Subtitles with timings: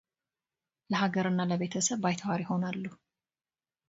[0.91, 2.83] ለሀገርና ለቤተሰብ ባይተዋር ይሆናሉ።